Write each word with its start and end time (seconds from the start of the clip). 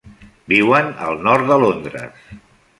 Viuen 0.53 0.89
al 1.09 1.21
nord 1.29 1.53
de 1.53 1.61
Londres. 1.67 2.29